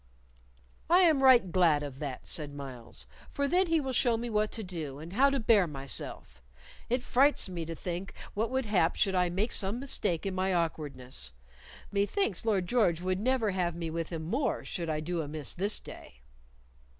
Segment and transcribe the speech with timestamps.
[0.89, 4.51] "I am right glad of that," said Myles; "for then he will show me what
[4.53, 6.41] to do and how to bear myself.
[6.89, 10.55] It frights me to think what would hap should I make some mistake in my
[10.55, 11.33] awkwardness.
[11.91, 15.79] Methinks Lord George would never have me with him more should I do amiss this
[15.79, 16.21] day."